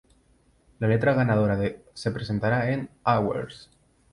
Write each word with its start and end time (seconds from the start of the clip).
La 0.79 0.87
letra 0.87 1.13
ganadora 1.13 1.59
se 1.93 2.09
presentará 2.09 2.71
en 2.71 2.89
"Hours". 3.05 3.69